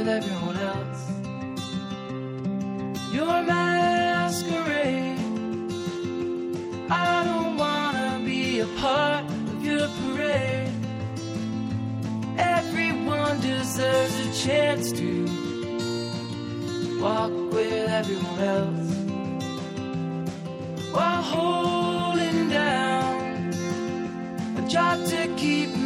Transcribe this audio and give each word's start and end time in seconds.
With 0.00 0.08
everyone 0.08 0.56
else. 0.56 1.02
Your 3.12 3.42
masquerade. 3.42 5.18
I 6.90 7.24
don't 7.28 7.56
wanna 7.58 8.22
be 8.24 8.60
a 8.60 8.66
part 8.84 9.24
of 9.52 9.62
your 9.62 9.88
parade. 10.00 10.72
Everyone 12.38 13.40
deserves 13.40 14.16
a 14.26 14.30
chance 14.44 14.90
to 15.00 15.10
walk 17.02 17.32
with 17.52 17.88
everyone 18.00 18.40
else 18.56 18.90
while 20.94 21.22
holding 21.34 22.48
down 22.48 23.52
a 24.60 24.62
job 24.66 24.96
to 25.12 25.20
keep 25.36 25.79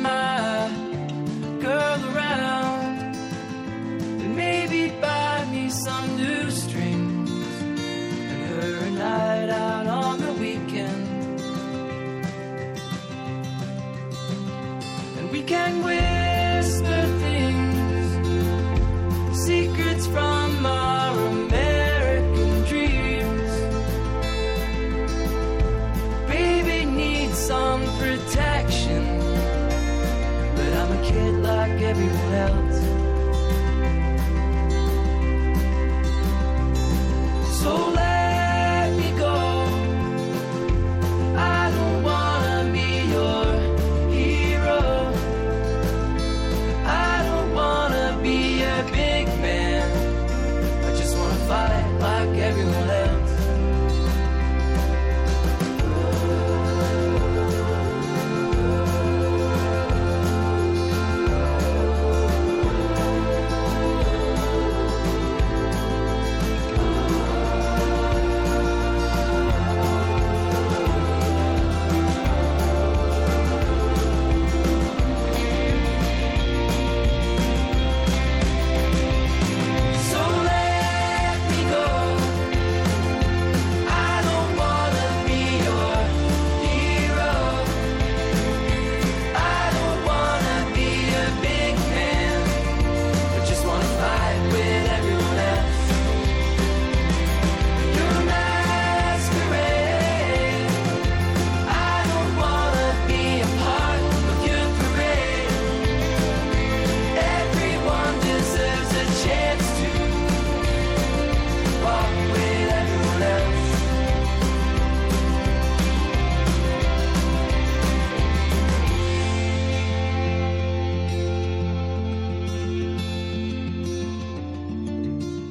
Can 15.47 15.85
with 15.85 16.04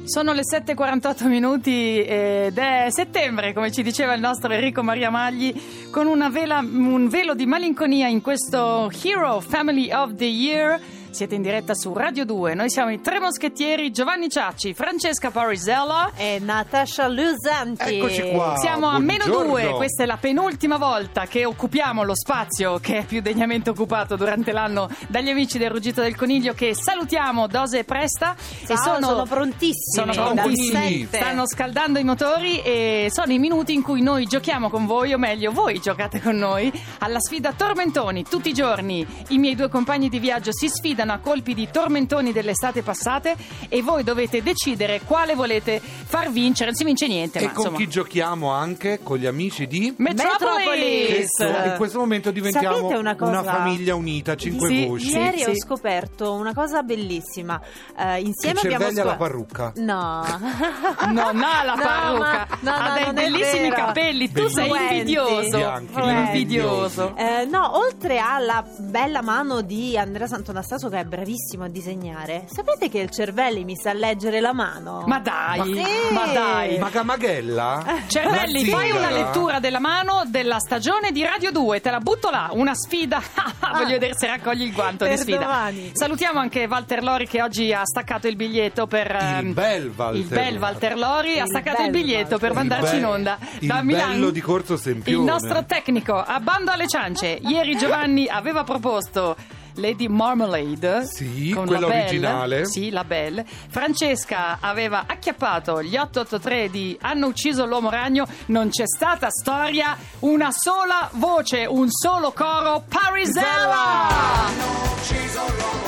Sono 0.06 0.34
le 0.34 0.42
7.48 0.42 1.26
minuti 1.28 2.02
ed 2.02 2.58
è 2.58 2.88
settembre, 2.90 3.54
come 3.54 3.72
ci 3.72 3.82
diceva 3.82 4.12
il 4.12 4.20
nostro 4.20 4.52
Enrico 4.52 4.82
Maria 4.82 5.08
Magli, 5.08 5.88
con 5.90 6.06
vela- 6.30 6.58
un 6.58 7.08
velo 7.08 7.34
di 7.34 7.46
malinconia 7.46 8.06
in 8.06 8.20
questo 8.20 8.90
Hero 9.02 9.40
Family 9.40 9.90
of 9.90 10.14
the 10.14 10.26
Year. 10.26 10.78
Siete 11.14 11.36
in 11.36 11.42
diretta 11.42 11.74
su 11.76 11.92
Radio 11.92 12.24
2, 12.24 12.54
noi 12.54 12.68
siamo 12.68 12.90
i 12.90 13.00
tre 13.00 13.20
moschettieri 13.20 13.92
Giovanni 13.92 14.28
Ciacci, 14.28 14.74
Francesca 14.74 15.30
Parisella. 15.30 16.10
e 16.16 16.40
Natasha 16.42 17.06
Lusanti. 17.06 17.98
Eccoci 17.98 18.32
qua. 18.32 18.56
Siamo 18.56 18.88
a 18.88 18.98
meno 18.98 19.24
due, 19.26 19.70
questa 19.74 20.02
è 20.02 20.06
la 20.06 20.16
penultima 20.16 20.76
volta 20.76 21.26
che 21.26 21.44
occupiamo 21.44 22.02
lo 22.02 22.16
spazio 22.16 22.78
che 22.80 22.98
è 22.98 23.04
più 23.04 23.22
degnamente 23.22 23.70
occupato 23.70 24.16
durante 24.16 24.50
l'anno 24.50 24.88
dagli 25.06 25.28
amici 25.28 25.56
del 25.56 25.70
Ruggito 25.70 26.00
del 26.00 26.16
Coniglio 26.16 26.52
che 26.52 26.74
salutiamo 26.74 27.46
Dose 27.46 27.78
e 27.78 27.84
Presta. 27.84 28.34
Ciao, 28.66 29.00
sono 29.00 29.22
prontissimi. 29.22 30.12
sono 30.12 30.32
prontissimi. 30.32 31.06
Stanno 31.08 31.46
scaldando 31.46 32.00
i 32.00 32.04
motori 32.04 32.60
e 32.60 33.06
sono 33.12 33.32
i 33.32 33.38
minuti 33.38 33.72
in 33.72 33.82
cui 33.82 34.02
noi 34.02 34.26
giochiamo 34.26 34.68
con 34.68 34.84
voi, 34.84 35.12
o 35.12 35.18
meglio, 35.18 35.52
voi 35.52 35.78
giocate 35.78 36.20
con 36.20 36.34
noi, 36.34 36.72
alla 36.98 37.20
sfida 37.20 37.52
Tormentoni. 37.52 38.24
Tutti 38.24 38.48
i 38.48 38.52
giorni 38.52 39.06
i 39.28 39.38
miei 39.38 39.54
due 39.54 39.68
compagni 39.68 40.08
di 40.08 40.18
viaggio 40.18 40.50
si 40.52 40.68
sfidano 40.68 41.03
a 41.12 41.18
colpi 41.18 41.54
di 41.54 41.68
tormentoni 41.70 42.32
delle 42.32 42.52
estate 42.52 42.82
passate 42.82 43.36
e 43.68 43.82
voi 43.82 44.02
dovete 44.02 44.42
decidere 44.42 45.00
quale 45.04 45.34
volete 45.34 45.80
far 45.80 46.30
vincere. 46.30 46.66
Non 46.70 46.74
si 46.78 46.84
vince 46.84 47.06
niente, 47.06 47.38
E 47.38 47.44
ma 47.46 47.52
con 47.52 47.58
insomma. 47.64 47.78
chi 47.78 47.88
giochiamo 47.88 48.50
anche? 48.50 49.00
Con 49.02 49.18
gli 49.18 49.26
amici 49.26 49.66
di... 49.66 49.94
Metropolis! 49.98 51.38
Metropolis! 51.38 51.70
In 51.70 51.74
questo 51.76 51.98
momento 51.98 52.30
diventiamo 52.30 52.88
una 52.88 53.14
cosa? 53.16 53.42
famiglia 53.42 53.94
unita, 53.94 54.34
cinque 54.36 54.68
Sì, 54.68 54.86
voci. 54.86 55.08
Ieri 55.10 55.38
Sì, 55.38 55.50
ho 55.50 55.56
scoperto 55.56 56.32
una 56.32 56.54
cosa 56.54 56.82
bellissima. 56.82 57.60
Che 57.60 58.18
insieme 58.20 58.58
abbiamo 58.60 58.78
cervelli 58.84 59.00
alla 59.00 59.14
scop- 59.14 59.18
parrucca. 59.18 59.72
No. 59.76 60.22
Non 61.14 61.42
ha 61.42 61.62
la 61.64 61.74
No, 61.74 61.82
parrucca, 61.82 62.46
ma- 62.50 62.58
no, 62.60 62.70
ha 62.70 62.88
no, 62.88 63.12
dei 63.12 63.12
bellissimi 63.30 63.70
capelli. 63.70 64.30
Tu 64.32 64.48
sei 64.48 64.68
invidioso. 64.70 65.56
Bianchi, 65.58 66.00
invidioso. 66.00 67.14
Eh, 67.16 67.44
no, 67.46 67.76
oltre 67.78 68.18
alla 68.18 68.64
bella 68.78 69.22
mano 69.22 69.60
di 69.62 69.96
Andrea 69.96 70.26
Santonastaso 70.26 70.88
che 70.94 71.00
è 71.00 71.04
bravissimo 71.04 71.64
a 71.64 71.68
disegnare, 71.68 72.44
sapete 72.52 72.88
che 72.88 72.98
il 72.98 73.10
Cervelli 73.10 73.64
mi 73.64 73.74
sa 73.76 73.92
leggere 73.92 74.40
la 74.40 74.52
mano? 74.52 75.02
Ma 75.06 75.18
dai, 75.18 75.74
Sì. 75.74 76.12
ma 76.14 76.26
dai. 76.26 76.78
Ma 76.78 76.88
Gamagella? 76.88 77.84
Cervelli, 78.06 78.68
La 78.68 78.76
fai 78.76 78.90
una 78.92 79.10
lettura 79.10 79.58
della 79.58 79.80
mano 79.80 80.22
della 80.26 80.58
stagione 80.60 81.10
di 81.10 81.22
Radio 81.24 81.50
2, 81.50 81.80
te 81.80 81.90
la 81.90 81.98
butto 81.98 82.30
là, 82.30 82.48
una 82.52 82.74
sfida. 82.74 83.20
Voglio 83.72 83.86
vedere 83.88 84.14
se 84.16 84.26
raccogli 84.28 84.62
il 84.62 84.72
guanto 84.72 85.04
di 85.04 85.10
Per 85.10 85.18
sfida. 85.18 85.38
domani. 85.38 85.90
Salutiamo 85.94 86.38
anche 86.38 86.66
Walter 86.66 87.02
Lori 87.02 87.26
che 87.26 87.42
oggi 87.42 87.72
ha 87.72 87.82
staccato 87.84 88.28
il 88.28 88.36
biglietto 88.36 88.86
per 88.86 89.10
ehm, 89.14 89.46
Il 89.48 89.52
bel 89.54 89.92
Walter. 89.96 90.20
il 90.20 90.26
bel 90.28 90.58
Walter 90.58 90.96
Lori 90.96 91.38
ha 91.38 91.42
Il 91.44 91.48
staccato 91.48 91.82
il 91.82 91.90
biglietto 91.90 92.38
per 92.38 92.52
Walter. 92.52 92.68
mandarci 92.68 92.94
Il 92.94 93.00
in 93.00 93.06
onda 93.06 93.38
il 93.60 93.66
da 93.68 93.82
Milano. 93.82 94.12
bello 94.12 94.30
di 94.30 94.40
Corso 94.40 94.76
Sempione. 94.76 95.18
Il 95.24 95.24
nostro 95.30 95.64
tecnico, 95.64 96.14
a 96.14 96.38
bando 96.40 96.70
alle 96.70 96.86
ciance. 96.86 97.38
Ieri 97.42 97.76
Giovanni 97.76 98.28
aveva 98.28 98.62
proposto 98.64 99.34
Lady 99.74 100.08
Marmalade. 100.08 101.06
Sì, 101.06 101.50
con 101.54 101.66
quella 101.66 101.80
la 101.80 101.86
Belle. 101.88 102.02
originale. 102.02 102.64
Sì, 102.66 102.90
la 102.90 103.04
Belle. 103.04 103.44
Francesca 103.46 104.58
aveva 104.60 105.04
acchiappato 105.06 105.82
gli 105.82 105.96
883 105.96 106.70
di 106.70 106.96
Hanno 107.00 107.26
ucciso 107.28 107.66
l'uomo 107.66 107.90
ragno. 107.90 108.26
Non 108.46 108.68
c'è 108.68 108.86
stata 108.86 109.30
storia, 109.30 109.96
una 110.20 110.50
sola 110.50 111.08
voce, 111.12 111.64
un 111.64 111.90
solo 111.90 112.32
coro. 112.32 112.84
Parisella! 112.88 114.08
Hanno 114.08 114.92
ucciso 114.96 115.40
l'uomo 115.56 115.83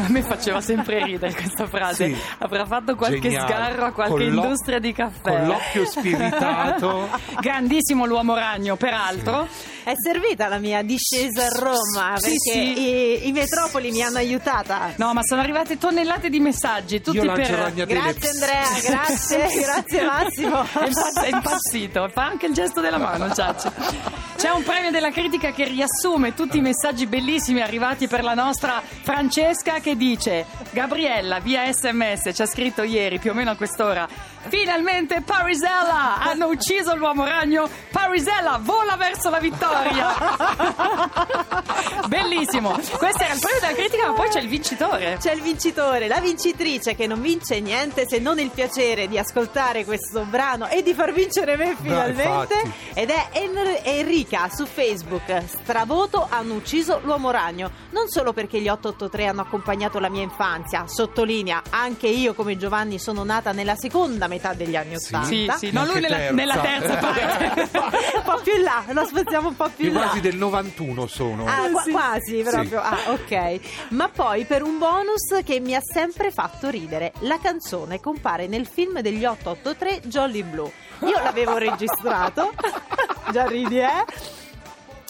A 0.00 0.08
me 0.08 0.22
faceva 0.22 0.60
sempre 0.60 1.04
ridere 1.04 1.34
questa 1.34 1.66
frase. 1.66 2.06
Sì. 2.06 2.16
Avrà 2.38 2.64
fatto 2.64 2.96
qualche 2.96 3.20
Geniale. 3.20 3.52
sgarro 3.52 3.84
a 3.84 3.92
qualche 3.92 4.12
Con 4.14 4.22
industria 4.22 4.78
di 4.78 4.92
caffè. 4.92 5.36
Con 5.36 5.46
l'occhio 5.46 5.84
spiritato. 5.84 7.08
Grandissimo 7.40 8.06
l'uomo 8.06 8.34
ragno, 8.34 8.76
peraltro. 8.76 9.46
È 9.82 9.92
servita 9.96 10.48
la 10.48 10.58
mia 10.58 10.82
discesa 10.82 11.46
a 11.46 11.48
Roma 11.48 12.14
Sì, 12.16 12.28
perché 12.28 12.74
sì. 12.74 12.80
I, 12.80 13.28
i 13.28 13.32
metropoli 13.32 13.90
mi 13.90 14.02
hanno 14.02 14.18
aiutata. 14.18 14.92
No, 14.96 15.12
ma 15.14 15.22
sono 15.22 15.40
arrivate 15.40 15.78
tonnellate 15.78 16.28
di 16.28 16.40
messaggi, 16.40 17.00
tutti 17.00 17.18
Io 17.18 17.32
per... 17.32 17.50
ragnatele. 17.50 18.00
Grazie 18.00 18.28
Andrea, 18.30 18.66
grazie, 18.84 19.60
grazie 19.62 20.04
Massimo. 20.04 20.62
È 21.22 21.28
impazzito, 21.28 22.08
fa 22.12 22.24
anche 22.24 22.46
il 22.46 22.52
gesto 22.52 22.80
della 22.80 22.98
mano, 22.98 23.32
Ciaccio. 23.32 23.72
C'è 24.36 24.48
un 24.50 24.62
premio 24.62 24.90
della 24.90 25.10
critica 25.10 25.50
che 25.50 25.64
riassume 25.64 26.32
tutti 26.34 26.56
i 26.56 26.60
messaggi 26.62 27.06
bellissimi 27.06 27.60
arrivati 27.60 28.08
per 28.08 28.22
la 28.22 28.32
nostra 28.32 28.82
Francesca 29.02 29.80
che 29.80 29.96
dice 29.96 30.46
Gabriella 30.70 31.40
via 31.40 31.70
sms 31.70 32.30
ci 32.32 32.40
ha 32.40 32.46
scritto 32.46 32.82
ieri 32.82 33.18
più 33.18 33.32
o 33.32 33.34
meno 33.34 33.50
a 33.50 33.56
quest'ora 33.56 34.08
Finalmente 34.48 35.20
Parisella 35.20 36.22
hanno 36.22 36.46
ucciso 36.46 36.94
l'uomo 36.94 37.26
ragno 37.26 37.68
Parisella 37.90 38.58
vola 38.62 38.96
verso 38.96 39.28
la 39.28 39.40
vittoria 39.40 39.69
Bellissimo 42.06 42.70
Questo 42.72 43.22
era 43.22 43.34
il 43.34 43.40
premio 43.40 43.60
della 43.60 43.72
critica 43.74 44.06
ma 44.08 44.12
poi 44.14 44.28
c'è 44.28 44.40
il 44.40 44.48
vincitore 44.48 45.16
C'è 45.20 45.32
il 45.32 45.42
vincitore, 45.42 46.08
la 46.08 46.20
vincitrice 46.20 46.94
che 46.94 47.06
non 47.06 47.20
vince 47.20 47.60
niente 47.60 48.06
se 48.08 48.18
non 48.18 48.38
il 48.38 48.50
piacere 48.50 49.06
di 49.08 49.18
ascoltare 49.18 49.84
questo 49.84 50.24
brano 50.24 50.66
e 50.68 50.82
di 50.82 50.92
far 50.94 51.12
vincere 51.12 51.56
me 51.56 51.76
finalmente. 51.80 52.22
infatti. 52.54 52.72
Ed 52.94 53.10
è 53.10 53.28
En- 53.32 53.58
Enrica 53.82 54.48
su 54.52 54.66
Facebook. 54.66 55.22
Stravoto 55.62 56.26
hanno 56.28 56.54
ucciso 56.54 57.00
l'uomo 57.04 57.30
ragno. 57.30 57.70
Non 57.90 58.08
solo 58.08 58.32
perché 58.32 58.60
gli 58.60 58.68
883 58.68 59.26
hanno 59.26 59.40
accompagnato 59.42 59.98
la 59.98 60.08
mia 60.08 60.22
infanzia, 60.22 60.84
sottolinea, 60.86 61.62
anche 61.70 62.06
io 62.08 62.34
come 62.34 62.56
Giovanni 62.56 62.98
sono 62.98 63.22
nata 63.24 63.52
nella 63.52 63.76
seconda 63.76 64.26
metà 64.26 64.52
degli 64.54 64.76
anni 64.76 64.98
Sì. 64.98 65.14
Ottanta. 65.14 65.26
Sì, 65.28 65.66
sì, 65.66 65.70
no, 65.72 65.84
lui 65.86 66.00
nella, 66.00 66.16
terza. 66.16 66.34
nella 66.34 66.58
terza 66.58 66.96
parte 66.98 67.68
po' 68.36 68.40
più 68.42 68.54
in 68.56 68.62
là, 68.62 68.84
lo 68.88 69.00
aspettiamo 69.00 69.48
un 69.48 69.56
po' 69.56 69.68
più 69.74 69.86
in 69.88 69.92
là. 69.94 70.00
quasi 70.02 70.20
del 70.20 70.36
91 70.36 71.06
sono. 71.06 71.46
Ah, 71.46 71.68
qua- 71.70 71.82
Sì. 71.82 71.90
quasi 71.90 72.42
proprio. 72.42 72.80
Ah, 72.80 72.98
ok. 73.08 73.60
Ma 73.90 74.08
poi 74.08 74.44
per 74.44 74.62
un 74.62 74.78
bonus 74.78 75.40
che 75.44 75.60
mi 75.60 75.74
ha 75.74 75.80
sempre 75.82 76.30
fatto 76.30 76.68
ridere, 76.70 77.12
la 77.20 77.38
canzone 77.38 78.00
compare 78.00 78.46
nel 78.46 78.66
film 78.66 79.00
degli 79.00 79.24
883 79.24 80.00
Jolly 80.04 80.42
Blue. 80.42 80.70
Io 81.00 81.18
l'avevo 81.22 81.56
registrato. 81.56 82.52
Già 83.32 83.46
ridi, 83.46 83.78
eh? 83.78 84.04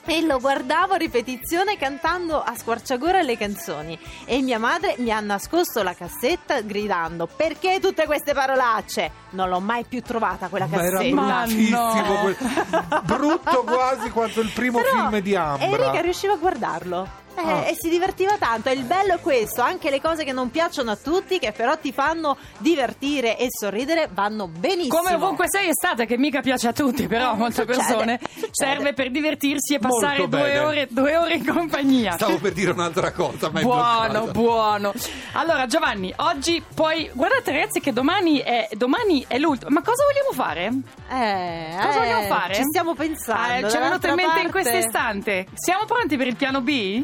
E 0.07 0.23
lo 0.23 0.39
guardavo 0.41 0.95
a 0.95 0.97
ripetizione 0.97 1.77
cantando 1.77 2.43
a 2.43 2.57
squarciagora 2.57 3.21
le 3.23 3.37
canzoni. 3.37 3.99
E 4.25 4.41
mia 4.43 4.59
madre 4.59 4.95
mi 4.99 5.11
ha 5.13 5.21
nascosto 5.21 5.83
la 5.83 5.95
cassetta 5.95 6.61
gridando: 6.63 7.27
Perché 7.27 7.79
tutte 7.81 8.07
queste 8.07 8.33
parolacce? 8.33 9.11
Non 9.31 9.49
l'ho 9.49 9.61
mai 9.61 9.85
più 9.85 10.03
trovata 10.03 10.49
quella 10.49 10.67
Ma 10.67 10.83
era 10.83 10.99
cassetta. 10.99 11.15
Ma 11.15 11.45
bruttissimo, 11.45 12.13
no. 12.13 12.21
quel- 12.23 13.03
brutto 13.05 13.63
quasi 13.65 14.11
quanto 14.11 14.41
il 14.41 14.51
primo 14.51 14.81
Però 14.81 14.91
film 14.91 15.19
di 15.21 15.37
Ambra. 15.37 15.65
Enrica 15.65 16.01
riusciva 16.01 16.33
a 16.33 16.37
guardarlo. 16.37 17.20
Eh, 17.37 17.39
Ah. 17.43 17.67
E 17.69 17.75
si 17.75 17.89
divertiva 17.89 18.37
tanto. 18.39 18.69
E 18.69 18.73
il 18.73 18.85
bello 18.85 19.15
è 19.15 19.21
questo: 19.21 19.63
anche 19.63 19.89
le 19.91 20.01
cose 20.01 20.25
che 20.25 20.33
non 20.33 20.51
piacciono 20.51 20.91
a 20.91 20.97
tutti, 20.97 21.39
che 21.39 21.53
però 21.53 21.77
ti 21.79 21.93
fanno 21.93 22.37
divertire 22.59 23.39
e 23.39 23.47
sorridere, 23.49 24.09
vanno 24.13 24.47
benissimo. 24.47 24.97
Come 24.97 25.15
ovunque 25.15 25.47
sei 25.49 25.69
estate, 25.69 26.07
che 26.07 26.19
mica 26.19 26.41
piace 26.41 26.69
a 26.69 26.73
tutti, 26.73 27.07
però 27.07 27.31
a 27.31 27.35
molte 27.41 27.63
Succede, 27.63 27.77
persone 27.77 28.21
succede. 28.23 28.49
serve 28.53 28.93
per 28.93 29.11
divertirsi 29.11 29.75
e 29.75 29.79
passare 29.79 30.29
due 30.29 30.59
ore, 30.59 30.87
due 30.91 31.17
ore 31.17 31.35
in 31.35 31.47
compagnia. 31.47 32.13
Stavo 32.13 32.39
per 32.39 32.53
dire 32.53 32.73
un'altra 32.73 33.11
cosa, 33.13 33.51
ma 33.51 33.61
è 33.61 33.63
Buono, 33.63 34.27
buono. 34.27 34.93
Allora, 35.33 35.67
Giovanni, 35.67 36.13
oggi 36.17 36.63
poi 36.75 37.11
guardate, 37.15 37.53
ragazzi, 37.53 37.81
che 37.81 37.93
domani 37.93 38.39
è, 38.39 38.69
domani 38.73 39.25
è 39.27 39.39
l'ultimo. 39.39 39.71
Ma 39.71 39.83
cosa 39.83 40.05
vogliamo 40.05 40.33
fare? 40.33 40.67
Eh, 41.09 41.75
Cosa 41.77 41.91
eh, 41.95 41.99
vogliamo 41.99 42.35
fare? 42.35 42.55
Ci 42.55 42.63
stiamo 42.65 42.95
pensando. 42.95 43.67
Eh, 43.67 43.71
ci 43.71 43.77
è 43.77 43.81
venuto 43.81 44.07
in 44.09 44.15
mente 44.15 44.41
in 44.41 44.51
parte- 44.51 44.51
questo 44.51 44.77
istante. 44.77 45.47
Siamo 45.55 45.85
pronti 45.87 46.17
per 46.17 46.27
il 46.27 46.37
piano 46.37 46.61
B? 46.61 47.03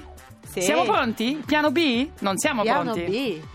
Sì. 0.61 0.67
Siamo 0.67 0.85
pronti? 0.85 1.43
Piano 1.45 1.71
B? 1.71 2.09
Non 2.21 2.39
siamo 2.39 2.63
Piano 2.63 2.93
pronti. 2.93 3.41
B. 3.41 3.55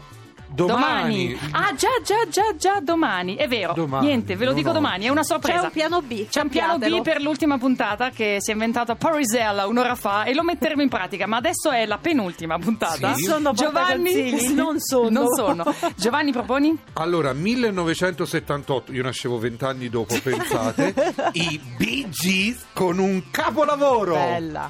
Domani. 0.54 1.38
Ah, 1.52 1.74
già, 1.76 1.88
già, 2.04 2.28
già, 2.30 2.56
già, 2.58 2.80
domani. 2.82 3.36
È 3.36 3.48
vero. 3.48 3.72
Domani, 3.74 4.08
Niente, 4.08 4.36
ve 4.36 4.46
lo 4.46 4.52
dico 4.52 4.72
domani. 4.72 4.84
domani, 4.84 5.06
è 5.06 5.10
una 5.10 5.24
sorpresa. 5.24 5.60
C'è 5.60 5.66
un 5.66 5.72
piano 5.72 6.02
B. 6.02 6.28
C'è 6.28 6.42
un 6.42 6.50
piano 6.50 6.78
B 6.78 7.02
per 7.02 7.22
l'ultima 7.22 7.58
puntata 7.58 8.10
che 8.10 8.38
si 8.40 8.50
è 8.50 8.54
inventato 8.54 8.96
Parisella 8.96 9.66
un'ora 9.68 9.96
fa 9.96 10.24
e 10.26 10.34
lo 10.34 10.44
metteremo 10.44 10.82
in 10.82 10.90
pratica, 10.90 11.26
ma 11.26 11.38
adesso 11.38 11.72
è 11.72 11.86
la 11.86 11.98
penultima 11.98 12.60
puntata. 12.60 13.14
Sì. 13.14 13.24
Sono 13.24 13.54
Giovanni 13.54 14.52
non 14.54 14.80
sono. 14.80 15.10
Non 15.10 15.28
sono. 15.34 15.64
Giovanni 15.96 16.32
proponi? 16.34 16.78
Allora, 16.94 17.32
1978, 17.32 18.92
io 18.92 19.04
nascevo 19.04 19.38
vent'anni 19.40 19.90
dopo, 19.90 20.20
pensate, 20.22 20.94
i 21.34 21.60
Bee 21.78 22.10
Gees 22.10 22.66
con 22.74 22.98
un 23.00 23.24
capolavoro. 23.32 24.16
Bella. 24.16 24.70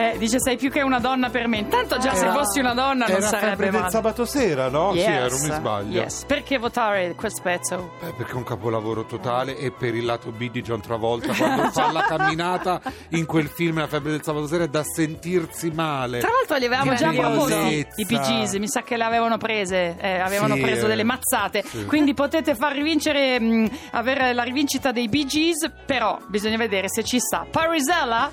Eh, 0.00 0.18
dice 0.18 0.38
sei 0.40 0.56
più 0.56 0.70
che 0.70 0.80
una 0.82 0.98
donna 0.98 1.28
per 1.30 1.46
me. 1.48 1.58
Intanto 1.58 1.98
già 1.98 2.14
se 2.14 2.28
fossi 2.30 2.60
una 2.60 2.72
donna 2.74 3.06
non 3.06 3.16
Era 3.16 3.26
sarebbe 3.26 3.46
sempre 3.48 3.70
del 3.70 3.80
male. 3.80 3.90
sabato 3.90 4.24
sera, 4.24 4.68
no? 4.68 4.92
Yes, 4.94 5.04
Sì, 5.04 5.10
ero, 5.10 5.34
mi 5.38 5.58
sbaglio. 5.58 6.00
yes. 6.00 6.24
Perché 6.26 6.58
votare 6.58 7.14
quel 7.14 7.32
pezzo? 7.42 7.92
Eh, 8.02 8.12
perché 8.16 8.32
è 8.32 8.36
un 8.36 8.44
capolavoro 8.44 9.04
totale 9.04 9.56
e 9.58 9.70
per 9.72 9.94
il 9.94 10.04
lato 10.04 10.30
B 10.30 10.50
di 10.50 10.62
John 10.62 10.80
Travolta 10.80 11.34
quando 11.34 11.70
fa 11.70 11.92
la 11.92 12.02
camminata 12.02 12.80
in 13.10 13.26
quel 13.26 13.48
film 13.48 13.78
La 13.78 13.86
febbre 13.86 14.12
del 14.12 14.22
sabato 14.22 14.46
sera 14.46 14.64
è 14.64 14.68
da 14.68 14.82
sentirsi 14.82 15.70
male. 15.70 16.18
Tra 16.20 16.30
l'altro 16.30 16.56
li 16.56 16.64
avevamo 16.66 16.94
già 16.94 17.10
proposti 17.10 17.86
i 17.96 18.06
PGs, 18.06 18.54
mi 18.54 18.68
sa 18.68 18.82
che 18.82 18.96
le 18.96 19.04
avevano 19.04 19.36
prese, 19.38 19.96
eh, 19.98 20.18
avevano 20.18 20.54
Sì, 20.54 20.60
preso 20.60 20.86
eh, 20.86 20.88
delle 20.88 21.04
mazzate, 21.04 21.62
sì. 21.62 21.84
quindi 21.84 22.14
potete 22.14 22.54
far 22.54 22.72
rivincere, 22.72 23.38
mh, 23.40 23.70
avere 23.92 24.32
la 24.32 24.42
rivincita 24.42 24.92
dei 24.92 25.08
Gees, 25.10 25.70
però 25.84 26.18
bisogna 26.28 26.56
vedere 26.56 26.86
se 26.88 27.04
ci 27.04 27.18
sta. 27.18 27.46
Parisella? 27.50 28.30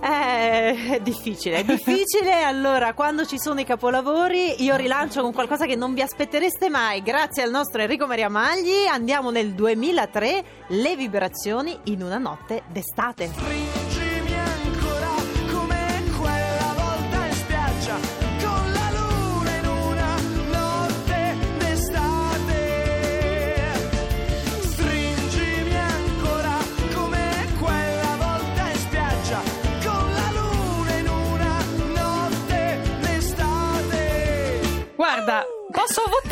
Eh, 0.00 0.94
è 0.94 1.00
difficile, 1.02 1.58
è 1.58 1.64
difficile. 1.64 2.42
allora, 2.42 2.92
quando 2.94 3.24
ci 3.26 3.38
sono 3.38 3.60
i 3.60 3.64
capolavori, 3.64 4.62
io 4.62 4.76
rilancio 4.76 5.22
con 5.22 5.32
qualcosa 5.32 5.66
che 5.66 5.76
non 5.76 5.94
vi 5.94 6.02
aspettereste 6.02 6.68
mai. 6.68 7.02
Grazie 7.02 7.42
al 7.42 7.50
nostro 7.50 7.80
Enrico 7.80 8.06
Maria 8.06 8.28
Magli, 8.28 8.86
andiamo 8.88 9.30
nel 9.30 9.52
2003, 9.52 10.44
le 10.68 10.96
vibrazioni 10.96 11.78
in 11.84 12.02
una 12.02 12.18
notte 12.18 12.62
d'estate. 12.68 13.69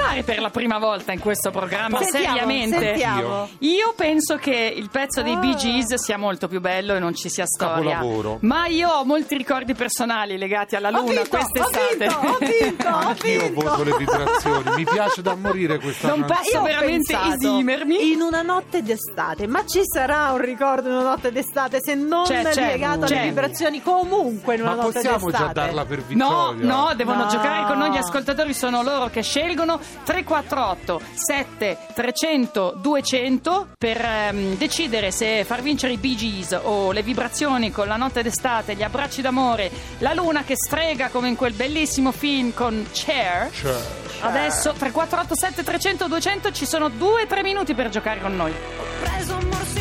Votare 0.09 0.23
per 0.23 0.41
la 0.41 0.49
prima 0.51 0.79
volta 0.79 1.13
in 1.13 1.19
questo 1.21 1.51
programma, 1.51 2.01
Sentiamo, 2.03 2.35
seriamente? 2.37 2.79
sentiamo. 2.79 3.49
Io 3.59 3.93
penso 3.95 4.37
che 4.37 4.73
il 4.75 4.89
pezzo 4.91 5.21
dei 5.21 5.37
Bee 5.37 5.55
Gees 5.55 5.95
sia 5.97 6.17
molto 6.17 6.49
più 6.49 6.61
bello 6.61 6.95
e 6.95 6.99
non 6.99 7.15
ci 7.15 7.29
sia 7.29 7.45
storia. 7.45 7.97
Capolavoro. 7.97 8.39
Ma 8.43 8.67
io 8.69 8.89
ho 8.89 9.05
molti 9.05 9.37
ricordi 9.37 9.75
personali 9.75 10.39
legati 10.39 10.77
alla 10.77 10.89
Ho 10.89 11.01
luna 11.01 11.21
vinto, 11.21 11.37
ho 11.37 11.41
quest'estate. 11.41 11.97
vinto, 11.99 12.17
ho 12.17 12.39
vinto, 12.39 12.89
ho 12.89 12.97
Anch'io 12.97 13.41
vinto. 13.43 13.61
voto 13.69 13.83
le 13.85 13.97
vibrazioni. 13.99 14.71
Mi 14.77 14.85
piace 14.85 15.21
da 15.23 15.35
morire 15.35 15.79
questa 15.79 16.09
Non 16.09 16.25
posso 16.25 16.51
Io 16.53 16.61
ho 16.61 16.63
veramente 16.65 17.17
esimermi. 17.35 18.13
in 18.13 18.21
una 18.23 18.41
notte 18.43 18.83
d'estate, 18.83 19.47
ma 19.47 19.67
ci 19.67 19.81
sarà 19.85 20.31
un 20.33 20.39
ricordo 20.39 20.89
in 20.89 20.95
una 20.95 21.11
notte 21.11 21.31
d'estate 21.33 21.81
se 21.83 21.95
non 21.95 22.25
C'è, 22.25 22.45
c'è, 22.45 22.67
legato 22.73 23.05
c'è. 23.05 23.17
alle 23.19 23.25
vibrazioni 23.29 23.83
comunque 23.83 24.55
in 24.55 24.63
una 24.63 24.75
Ma 24.75 24.83
notte 24.83 24.93
possiamo 25.01 25.27
d'estate? 25.27 25.45
già 25.45 25.53
darla 25.53 25.85
per 25.85 25.99
No, 25.99 26.53
vittoria? 26.53 26.65
no, 26.75 26.93
devono 26.97 27.23
No. 27.25 27.29
giocare 27.29 27.67
con 27.67 27.77
noi 27.79 27.91
gli 27.91 27.97
ascoltatori, 27.99 28.55
sono 28.55 28.83
loro 28.83 29.09
che 29.09 29.23
scelgono 29.23 29.79
348 30.09 31.01
7 31.13 31.79
300 31.93 32.75
200 32.81 33.67
per 33.77 34.01
ehm, 34.01 34.57
decidere 34.57 35.11
se 35.11 35.45
far 35.45 35.61
vincere 35.61 35.93
i 35.93 35.99
Bee 35.99 36.15
Gees 36.15 36.59
o 36.63 36.93
le 36.93 37.03
vibrazioni 37.03 37.71
con 37.71 37.87
la 37.87 37.97
notte 37.97 38.23
d'estate, 38.23 38.75
gli 38.75 38.83
abbracci 38.83 39.21
d'amore, 39.21 39.71
la 39.99 40.15
luna 40.15 40.45
che 40.45 40.57
strega 40.57 41.11
come 41.11 41.29
in 41.29 41.37
quel 41.37 41.53
bellissimo 41.53 42.11
film 42.11 42.55
con 42.55 42.87
Cher. 42.91 43.51
Cioè, 43.53 43.77
Adesso 44.21 44.73
348 44.73 45.37
7 45.37 45.63
300 45.63 46.09
200 46.09 46.53
ci 46.53 46.65
sono 46.65 46.89
2-3 46.89 47.43
minuti 47.43 47.75
per 47.75 47.91
giocare 47.91 48.21
con 48.23 48.35
noi. 48.35 48.53
preso 49.01 49.35
a 49.35 49.45
morsi 49.45 49.78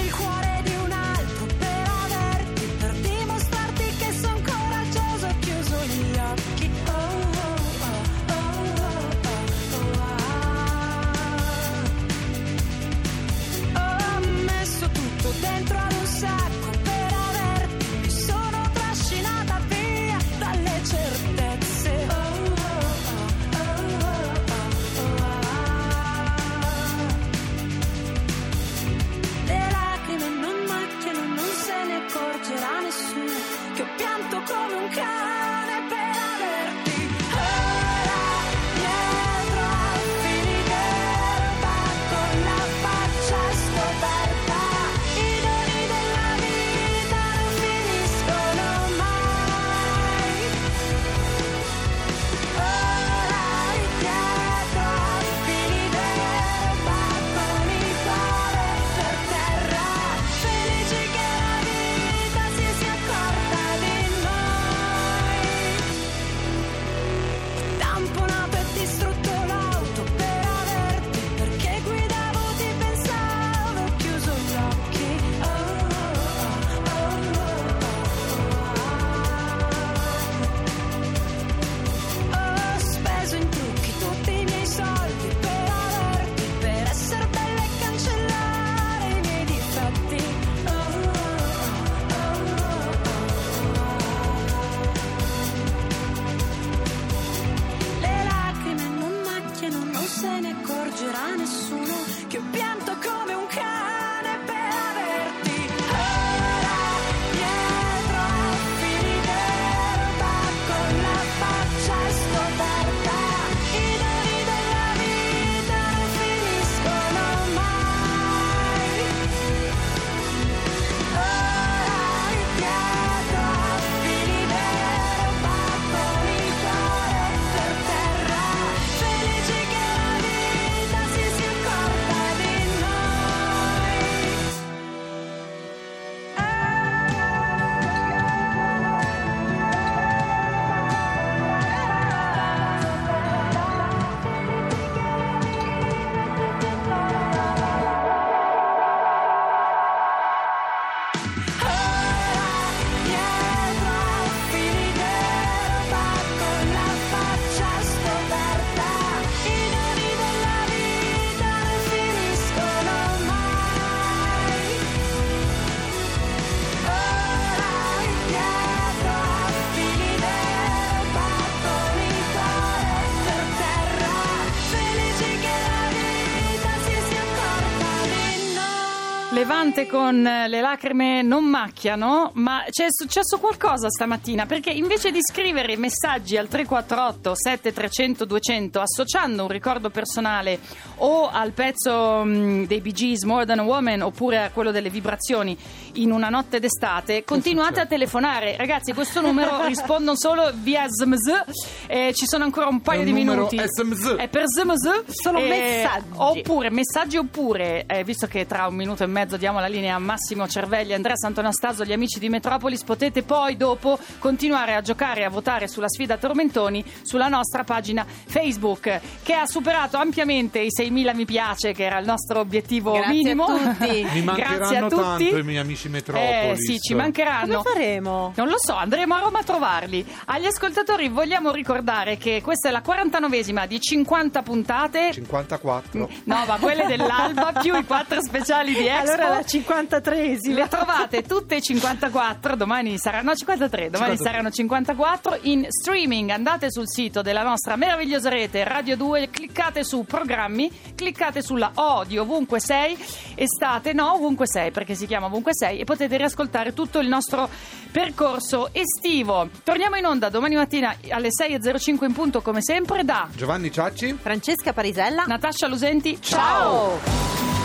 Levante 179.48 179.88
con 179.88 180.28
eh, 180.28 180.50
le 180.50 180.60
lacrime 180.60 181.22
non 181.22 181.46
macchiano, 181.46 182.32
ma 182.34 182.66
c'è 182.70 182.88
successo 182.90 183.40
qualcosa 183.40 183.90
stamattina 183.90 184.46
perché 184.46 184.72
invece 184.72 185.10
di 185.10 185.20
scrivere 185.22 185.78
messaggi 185.78 186.36
al 186.36 186.50
348 186.50 187.34
7300 187.34 188.26
200 188.26 188.82
associando 188.82 189.44
un 189.44 189.48
ricordo 189.48 189.90
personale 189.90 190.60
o 190.98 191.30
al 191.30 191.54
pezzo 191.54 192.24
mm, 192.26 192.66
dei 192.66 192.82
Bee 192.82 192.92
Gees 192.92 193.24
More 193.24 193.46
Than 193.46 193.60
a 193.60 193.64
Woman 193.64 194.02
oppure 194.02 194.44
a 194.44 194.52
quello 194.52 194.72
delle 194.72 194.90
vibrazioni 194.90 195.58
in 195.94 196.12
una 196.12 196.28
notte 196.28 196.60
d'estate, 196.60 197.24
continuate 197.24 197.80
a 197.80 197.86
telefonare. 197.86 198.56
Ragazzi, 198.58 198.94
questo 198.94 199.22
numero 199.22 199.64
rispondo 199.66 200.16
solo 200.16 200.52
via 200.56 200.86
SMS, 200.88 201.88
eh, 201.88 202.14
ci 202.14 202.26
sono 202.28 202.44
ancora 202.44 202.68
un 202.68 202.82
paio 202.82 203.00
un 203.00 203.06
di 203.06 203.14
minuti. 203.14 203.58
SMS. 203.58 204.16
È 204.16 204.28
per 204.28 204.44
SMS. 204.46 205.06
Sono 205.08 205.40
messaggi. 205.40 206.06
Oppure 206.16 206.70
messaggi 206.70 207.18
oppure, 207.18 207.86
eh, 207.88 208.04
visto 208.04 208.28
che 208.28 208.46
tra 208.46 208.68
un 208.68 208.76
minuto 208.76 209.04
e 209.04 209.08
mezzo 209.08 209.37
diamo 209.38 209.60
la 209.60 209.68
linea 209.68 209.96
a 209.96 210.00
Massimo 210.00 210.48
Cervelli, 210.48 210.94
Andrea 210.94 211.16
Santonastaso, 211.16 211.84
gli 211.84 211.94
amici 211.94 212.20
di 212.20 212.30
Metropolis, 212.30 212.84
potete 212.84 213.24
poi 213.24 213.56
dopo 213.58 213.98
continuare 214.20 214.74
a 214.76 214.82
giocare 214.82 215.22
e 215.22 215.24
a 215.26 215.30
votare 215.30 215.68
sulla 215.68 215.88
sfida 215.90 216.18
Tormentoni 216.18 216.84
sulla 217.04 217.28
nostra 217.28 217.64
pagina 217.64 218.06
Facebook, 218.08 219.00
che 219.24 219.34
ha 219.34 219.46
superato 219.46 219.98
ampiamente 219.98 220.60
i 220.60 220.68
6.000 220.68 221.16
mi 221.16 221.26
piace, 221.26 221.74
che 221.74 221.86
era 221.86 222.00
il 222.00 222.06
nostro 222.06 222.40
obiettivo 222.40 222.92
Grazie 222.94 223.10
a 223.10 223.14
minimo. 223.14 223.46
tutti. 223.46 224.06
Mi 224.18 224.22
Grazie 224.22 224.22
a 224.22 224.24
mancheranno 224.24 224.88
tutti. 224.90 225.02
tanto 225.02 225.38
i 225.38 225.44
miei 225.44 225.58
amici 225.58 225.90
Metropolis. 225.90 226.32
Eh 226.34 226.56
sì, 226.58 226.80
ci 226.80 226.94
mancheranno. 226.94 227.62
Come 227.62 227.70
faremo? 227.70 228.34
Non 228.36 228.48
lo 228.48 228.56
so, 228.58 228.74
andremo 228.76 229.16
a 229.16 229.20
Roma 229.20 229.40
a 229.40 229.44
trovarli. 229.44 230.06
Agli 230.26 230.46
ascoltatori 230.46 231.08
vogliamo 231.10 231.52
ricordare 231.52 232.18
che 232.18 232.42
questa 232.42 232.70
è 232.70 232.72
la 232.72 232.82
49esima 232.86 233.66
di 233.68 233.80
50 233.80 234.42
puntate. 234.42 235.12
54. 235.14 236.10
No, 236.24 236.44
ma 236.48 236.58
quelle 236.60 236.86
dell'alba 236.88 237.52
più 237.62 237.76
i 237.76 237.86
quattro 237.86 238.22
speciali 238.22 238.74
di 238.74 238.90
Allora 238.90 239.27
Ecco. 239.28 239.36
la 239.36 240.00
53esima. 240.00 240.54
Le 240.54 240.68
trovate 240.68 241.24
tutte 241.24 241.62
54, 241.62 242.56
domani 242.56 242.98
saranno 242.98 243.34
53, 243.36 243.90
domani 243.90 244.12
53. 244.18 244.26
saranno 244.26 244.50
54 244.52 245.40
in 245.44 245.66
streaming. 245.70 246.30
Andate 246.30 246.72
sul 246.72 246.88
sito 246.88 247.22
della 247.22 247.44
nostra 247.44 247.76
meravigliosa 247.76 248.30
rete 248.30 248.64
Radio 248.64 248.96
2, 248.96 249.30
cliccate 249.30 249.84
su 249.84 250.04
programmi, 250.06 250.72
cliccate 250.96 251.42
sulla 251.42 251.72
O 251.76 252.04
di 252.04 252.18
ovunque 252.18 252.60
sei 252.60 252.98
e 253.36 253.46
state 253.48 253.94
no, 253.94 254.14
ovunque 254.14 254.48
sei 254.48 254.72
perché 254.72 254.96
si 254.96 255.06
chiama 255.06 255.28
ovunque 255.28 255.54
sei 255.54 255.80
e 255.80 255.84
potete 255.84 256.18
riascoltare 256.18 256.74
tutto 256.74 257.00
il 257.00 257.08
nostro 257.08 257.50
percorso 257.92 258.70
estivo. 258.74 259.50
Torniamo 259.64 259.96
in 259.96 260.06
onda 260.06 260.30
domani 260.30 260.56
mattina 260.56 260.96
alle 261.10 261.30
6:05 261.30 262.06
in 262.06 262.14
punto 262.14 262.42
come 262.42 262.62
sempre 262.62 263.04
da 263.04 263.28
Giovanni 263.34 263.72
Ciacci, 263.72 264.18
Francesca 264.20 264.74
Parisella, 264.74 265.24
Natascia 265.26 265.68
Lusenti. 265.68 266.18
Ciao. 266.22 267.00
Ciao. 267.00 267.57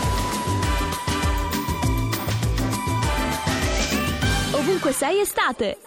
6 4.93 5.21
Estate. 5.21 5.77